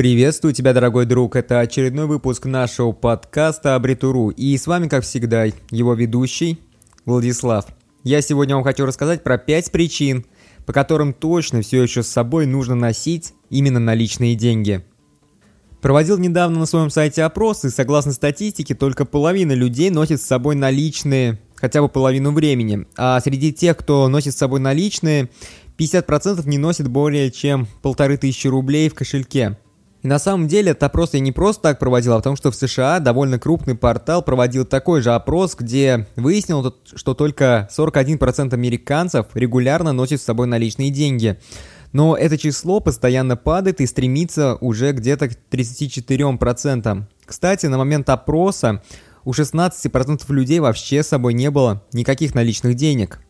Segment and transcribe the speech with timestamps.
[0.00, 1.36] Приветствую тебя, дорогой друг.
[1.36, 4.30] Это очередной выпуск нашего подкаста Абритуру.
[4.30, 6.58] И с вами, как всегда, его ведущий
[7.04, 7.66] Владислав.
[8.02, 10.24] Я сегодня вам хочу рассказать про 5 причин,
[10.64, 14.82] по которым точно все еще с собой нужно носить именно наличные деньги.
[15.82, 20.54] Проводил недавно на своем сайте опрос, и согласно статистике, только половина людей носит с собой
[20.54, 22.86] наличные хотя бы половину времени.
[22.96, 25.28] А среди тех, кто носит с собой наличные,
[25.76, 29.58] 50% не носит более чем полторы тысячи рублей в кошельке.
[30.02, 32.56] И на самом деле этот опрос я не просто так проводил, а потому что в
[32.56, 39.92] США довольно крупный портал проводил такой же опрос, где выяснил, что только 41% американцев регулярно
[39.92, 41.38] носит с собой наличные деньги.
[41.92, 47.02] Но это число постоянно падает и стремится уже где-то к 34%.
[47.26, 48.82] Кстати, на момент опроса
[49.24, 53.20] у 16% людей вообще с собой не было никаких наличных денег.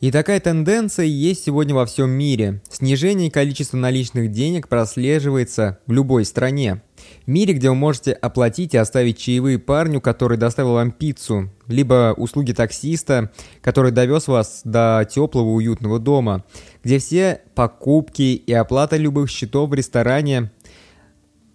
[0.00, 2.62] И такая тенденция есть сегодня во всем мире.
[2.70, 6.82] Снижение количества наличных денег прослеживается в любой стране.
[7.26, 12.14] В мире, где вы можете оплатить и оставить чаевые парню, который доставил вам пиццу, либо
[12.16, 16.44] услуги таксиста, который довез вас до теплого уютного дома,
[16.84, 20.52] где все покупки и оплата любых счетов в ресторане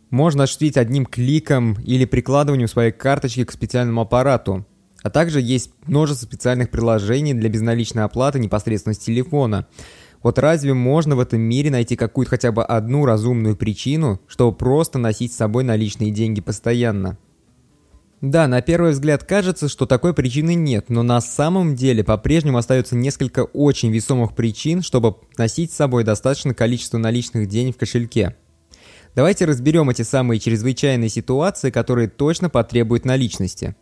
[0.09, 4.65] можно осуществить одним кликом или прикладыванием своей карточки к специальному аппарату.
[5.03, 9.67] А также есть множество специальных приложений для безналичной оплаты непосредственно с телефона.
[10.23, 14.97] Вот разве можно в этом мире найти какую-то хотя бы одну разумную причину, чтобы просто
[14.97, 17.17] носить с собой наличные деньги постоянно?
[18.21, 22.95] Да, на первый взгляд кажется, что такой причины нет, но на самом деле по-прежнему остается
[22.95, 28.37] несколько очень весомых причин, чтобы носить с собой достаточное количество наличных денег в кошельке.
[29.13, 33.75] Давайте разберем эти самые чрезвычайные ситуации, которые точно потребуют наличности.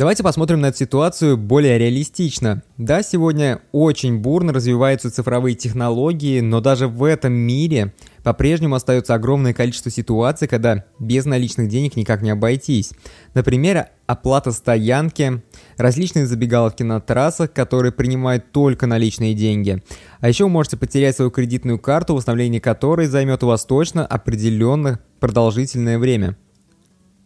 [0.00, 2.62] Давайте посмотрим на эту ситуацию более реалистично.
[2.78, 9.52] Да, сегодня очень бурно развиваются цифровые технологии, но даже в этом мире по-прежнему остается огромное
[9.52, 12.92] количество ситуаций, когда без наличных денег никак не обойтись.
[13.34, 15.42] Например, оплата стоянки,
[15.76, 19.82] различные забегаловки на трассах, которые принимают только наличные деньги.
[20.20, 24.98] А еще вы можете потерять свою кредитную карту, восстановление которой займет у вас точно определенное
[25.20, 26.38] продолжительное время.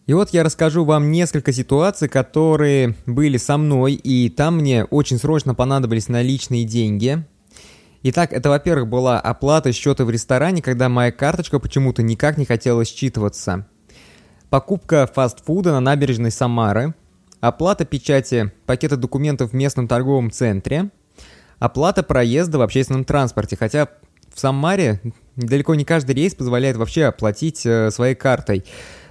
[0.07, 5.19] И вот я расскажу вам несколько ситуаций, которые были со мной, и там мне очень
[5.19, 7.25] срочно понадобились наличные деньги.
[8.03, 12.83] Итак, это, во-первых, была оплата счета в ресторане, когда моя карточка почему-то никак не хотела
[12.83, 13.65] считываться.
[14.51, 16.95] Покупка фастфуда на набережной Самары.
[17.41, 20.91] Оплата печати пакета документов в местном торговом центре.
[21.59, 23.89] Оплата проезда в общественном транспорте, хотя
[24.35, 25.01] в Самаре
[25.37, 28.65] далеко не каждый рейс позволяет вообще оплатить э, своей картой.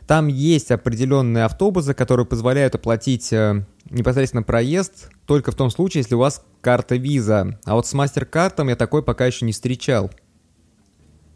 [0.08, 6.16] Там есть определенные автобусы, которые позволяют оплатить э, непосредственно проезд только в том случае, если
[6.16, 7.60] у вас карта виза.
[7.64, 10.12] А вот с мастер-картом я такой пока еще не встречал.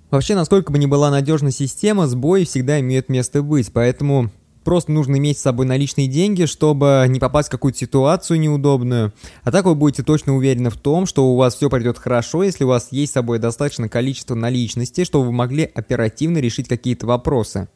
[0.09, 4.31] Вообще, насколько бы ни была надежна система, сбои всегда имеют место быть, поэтому
[4.63, 9.13] просто нужно иметь с собой наличные деньги, чтобы не попасть в какую-то ситуацию неудобную.
[9.43, 12.65] А так вы будете точно уверены в том, что у вас все пройдет хорошо, если
[12.65, 17.69] у вас есть с собой достаточное количество наличности, чтобы вы могли оперативно решить какие-то вопросы.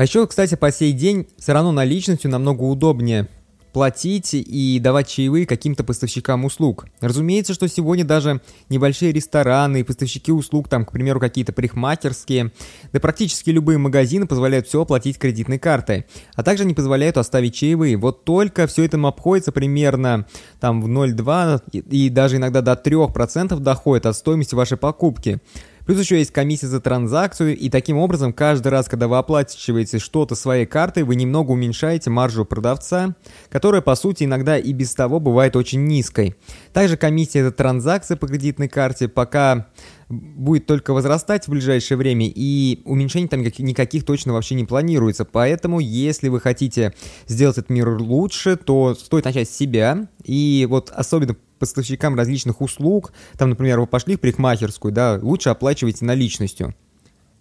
[0.00, 3.28] А еще, кстати, по сей день все равно наличностью намного удобнее
[3.74, 6.86] платить и давать чаевые каким-то поставщикам услуг.
[7.02, 8.40] Разумеется, что сегодня даже
[8.70, 12.50] небольшие рестораны и поставщики услуг, там, к примеру, какие-то парикмахерские,
[12.94, 17.98] да практически любые магазины позволяют все оплатить кредитной картой, а также не позволяют оставить чаевые.
[17.98, 20.26] Вот только все это обходится примерно
[20.60, 25.40] там в 0,2 и даже иногда до 3% доходит от стоимости вашей покупки.
[25.86, 30.34] Плюс еще есть комиссия за транзакцию, и таким образом каждый раз, когда вы оплачиваете что-то
[30.34, 33.16] своей картой, вы немного уменьшаете маржу продавца,
[33.48, 36.34] которая по сути иногда и без того бывает очень низкой.
[36.72, 39.68] Также комиссия за транзакции по кредитной карте пока
[40.10, 45.24] будет только возрастать в ближайшее время, и уменьшений там никаких точно вообще не планируется.
[45.24, 46.92] Поэтому, если вы хотите
[47.26, 50.08] сделать этот мир лучше, то стоит начать с себя.
[50.24, 56.04] И вот особенно поставщикам различных услуг, там, например, вы пошли в парикмахерскую, да, лучше оплачивайте
[56.04, 56.74] наличностью.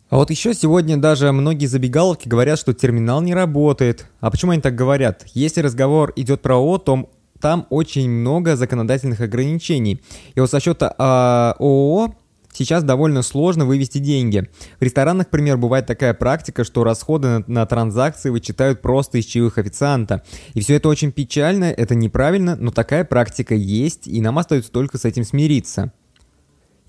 [0.09, 4.07] А вот еще сегодня даже многие забегаловки говорят, что терминал не работает.
[4.19, 5.25] А почему они так говорят?
[5.33, 10.01] Если разговор идет про ООО, то там очень много законодательных ограничений.
[10.35, 12.15] И вот со счета а, ООО
[12.53, 14.49] Сейчас довольно сложно вывести деньги.
[14.79, 19.57] В ресторанах, например, бывает такая практика, что расходы на, на транзакции вычитают просто из чаевых
[19.57, 20.23] официанта.
[20.53, 24.97] И все это очень печально, это неправильно, но такая практика есть, и нам остается только
[24.97, 25.91] с этим смириться.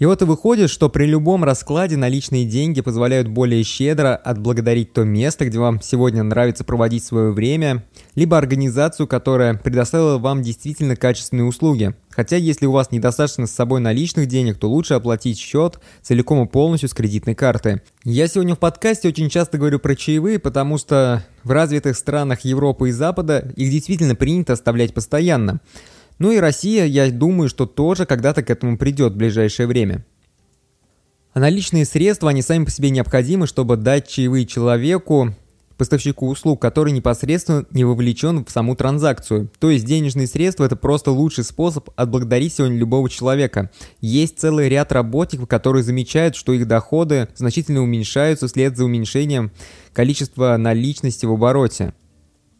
[0.00, 5.04] И вот и выходит, что при любом раскладе наличные деньги позволяют более щедро отблагодарить то
[5.04, 11.44] место, где вам сегодня нравится проводить свое время, либо организацию, которая предоставила вам действительно качественные
[11.44, 11.94] услуги.
[12.08, 16.48] Хотя если у вас недостаточно с собой наличных денег, то лучше оплатить счет целиком и
[16.48, 17.82] полностью с кредитной карты.
[18.02, 22.88] Я сегодня в подкасте очень часто говорю про чаевые, потому что в развитых странах Европы
[22.88, 25.60] и Запада их действительно принято оставлять постоянно.
[26.20, 30.04] Ну и Россия, я думаю, что тоже когда-то к этому придет в ближайшее время.
[31.32, 35.34] А наличные средства, они сами по себе необходимы, чтобы дать чаевые человеку,
[35.78, 39.50] поставщику услуг, который непосредственно не вовлечен в саму транзакцию.
[39.58, 43.70] То есть денежные средства– это просто лучший способ отблагодарить сегодня любого человека.
[44.02, 49.52] Есть целый ряд работников, которые замечают, что их доходы значительно уменьшаются вслед за уменьшением
[49.94, 51.94] количества наличности в обороте.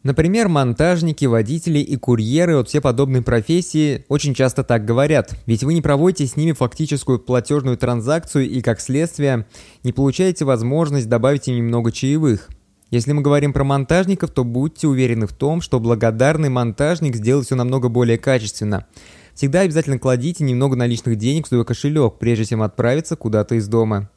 [0.02, 5.75] Например, монтажники, водители и курьеры от все подобные профессии очень часто так говорят, ведь вы
[5.75, 9.47] не проводите с ними фактическую платежную транзакцию и, как следствие,
[9.82, 12.49] не получаете возможность добавить им немного чаевых.
[12.91, 17.55] Если мы говорим про монтажников, то будьте уверены в том, что благодарный монтажник сделает все
[17.55, 18.87] намного более качественно.
[19.35, 24.11] Всегда обязательно кладите немного наличных денег в свой кошелек, прежде чем отправиться куда-то из дома.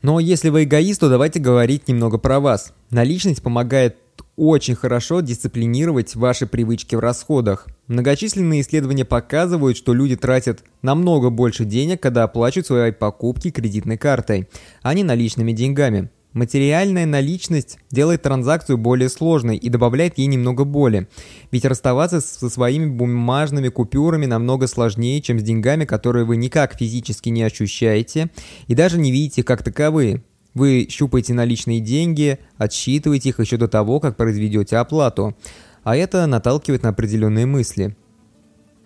[0.00, 2.72] Но если вы эгоист, то давайте говорить немного про вас.
[2.90, 3.98] Наличность помогает
[4.36, 7.66] очень хорошо дисциплинировать ваши привычки в расходах.
[7.88, 14.48] Многочисленные исследования показывают, что люди тратят намного больше денег, когда оплачивают свои покупки кредитной картой,
[14.82, 16.10] а не наличными деньгами.
[16.36, 21.08] Материальная наличность делает транзакцию более сложной и добавляет ей немного боли.
[21.50, 27.30] Ведь расставаться со своими бумажными купюрами намного сложнее, чем с деньгами, которые вы никак физически
[27.30, 28.30] не ощущаете
[28.66, 30.22] и даже не видите как таковые.
[30.56, 35.36] Вы щупаете наличные деньги, отсчитываете их еще до того, как произведете оплату.
[35.84, 37.94] А это наталкивает на определенные мысли.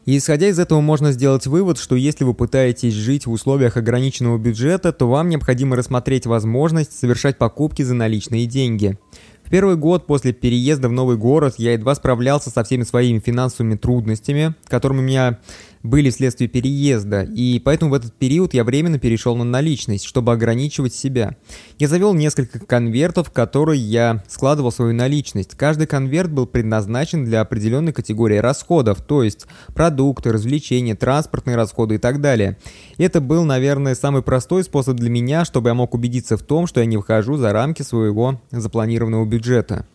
[0.05, 4.37] И исходя из этого можно сделать вывод, что если вы пытаетесь жить в условиях ограниченного
[4.37, 8.99] бюджета, то вам необходимо рассмотреть возможность совершать покупки за наличные деньги.
[9.45, 13.77] В первый год после переезда в новый город я едва справлялся со всеми своими финансовыми
[13.77, 15.39] трудностями, которыми меня
[15.83, 20.95] были вследствие переезда, и поэтому в этот период я временно перешел на наличность, чтобы ограничивать
[20.95, 21.37] себя.
[21.79, 25.55] Я завел несколько конвертов, в которые я складывал свою наличность.
[25.57, 31.99] Каждый конверт был предназначен для определенной категории расходов, то есть продукты, развлечения, транспортные расходы и
[31.99, 32.59] так далее.
[32.99, 36.81] Это был, наверное, самый простой способ для меня, чтобы я мог убедиться в том, что
[36.81, 39.87] я не вхожу за рамки своего запланированного бюджета.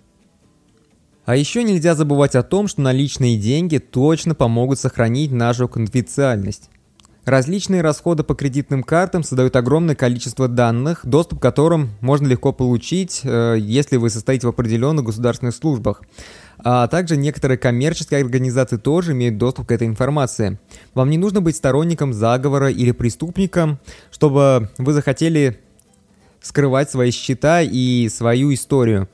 [1.25, 6.69] А еще нельзя забывать о том, что наличные деньги точно помогут сохранить нашу конфиденциальность.
[7.25, 13.22] Различные расходы по кредитным картам создают огромное количество данных, доступ к которым можно легко получить,
[13.24, 16.04] э, если вы состоите в определенных государственных службах.
[16.60, 20.60] А также некоторые коммерческие организации тоже имеют доступ к этой информации.
[20.94, 23.80] Вам не нужно быть сторонником заговора или преступником,
[24.12, 25.60] чтобы вы захотели
[26.44, 29.10] скрывать свои счета и свою историю.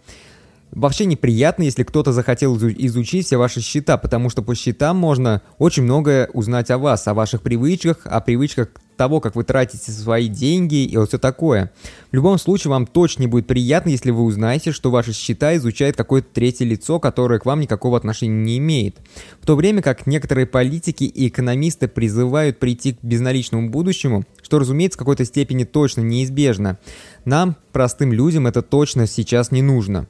[0.71, 5.83] Вообще неприятно, если кто-то захотел изучить все ваши счета, потому что по счетам можно очень
[5.83, 10.85] многое узнать о вас, о ваших привычках, о привычках того, как вы тратите свои деньги
[10.85, 11.71] и вот все такое.
[12.12, 15.97] В любом случае, вам точно не будет приятно, если вы узнаете, что ваши счета изучает
[15.97, 18.97] какое-то третье лицо, которое к вам никакого отношения не имеет.
[19.41, 24.97] В то время как некоторые политики и экономисты призывают прийти к безналичному будущему, что, разумеется,
[24.97, 26.77] в какой-то степени точно неизбежно,
[27.25, 30.07] нам, простым людям, это точно сейчас не нужно.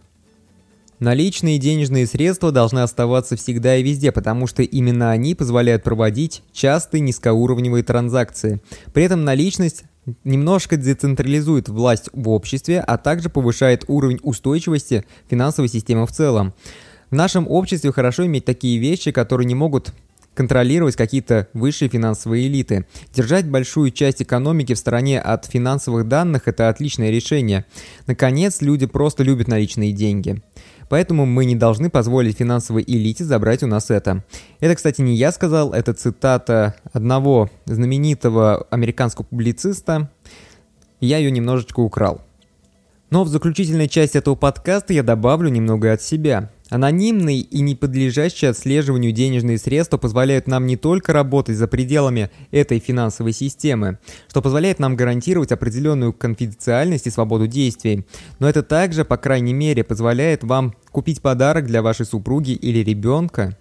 [1.01, 7.01] Наличные денежные средства должны оставаться всегда и везде, потому что именно они позволяют проводить частые
[7.01, 8.61] низкоуровневые транзакции.
[8.93, 9.83] При этом наличность
[10.23, 16.53] немножко децентрализует власть в обществе, а также повышает уровень устойчивости финансовой системы в целом.
[17.09, 19.93] В нашем обществе хорошо иметь такие вещи, которые не могут
[20.35, 22.85] контролировать какие-то высшие финансовые элиты.
[23.13, 27.65] Держать большую часть экономики в стороне от финансовых данных– это отличное решение.
[28.05, 30.41] Наконец, люди просто любят наличные деньги.
[30.91, 34.25] Поэтому мы не должны позволить финансовой элите забрать у нас это.
[34.59, 40.11] Это, кстати, не я сказал, это цитата одного знаменитого американского публициста.
[40.99, 42.19] Я ее немножечко украл.
[43.09, 46.51] Но в заключительной части этого подкаста я добавлю немного от себя.
[46.71, 52.79] Анонимные и не подлежащие отслеживанию денежные средства позволяют нам не только работать за пределами этой
[52.79, 53.99] финансовой системы,
[54.29, 58.05] что позволяет нам гарантировать определенную конфиденциальность и свободу действий,
[58.39, 63.57] но это также, по крайней мере, позволяет вам купить подарок для вашей супруги или ребенка,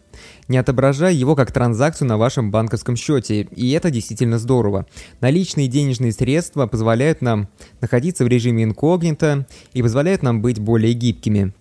[0.46, 4.86] не отображая его как транзакцию на вашем банковском счете, и это действительно здорово.
[5.20, 7.48] Наличные денежные средства позволяют нам
[7.80, 11.52] находиться в режиме инкогнито и позволяют нам быть более гибкими.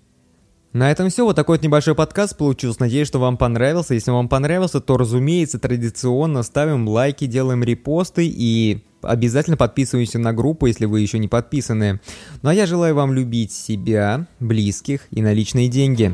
[0.72, 1.26] На этом все.
[1.26, 2.82] Вот такой вот небольшой подкаст получился.
[2.82, 3.96] Надеюсь, что вам понравился.
[3.96, 10.68] Если вам понравился, то, разумеется, традиционно ставим лайки, делаем репосты и обязательно подписываемся на группу,
[10.68, 12.00] если вы еще не подписаны.
[12.44, 16.14] Ну а я желаю вам любить себя, близких и наличные деньги.